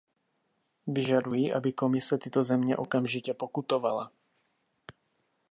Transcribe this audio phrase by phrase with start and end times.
[0.87, 4.11] Vyžaduji, aby Komise tyto země okamžitě pokutovala.